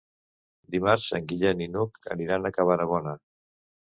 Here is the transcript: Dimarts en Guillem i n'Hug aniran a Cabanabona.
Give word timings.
Dimarts 0.75 1.09
en 1.19 1.27
Guillem 1.33 1.61
i 1.65 1.69
n'Hug 1.75 2.01
aniran 2.17 2.47
a 2.47 2.53
Cabanabona. 2.57 3.13